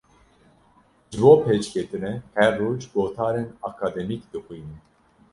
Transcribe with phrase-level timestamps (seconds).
[1.11, 4.79] Ji bo pêşketinê her roj gotarên akademîk dixwînim.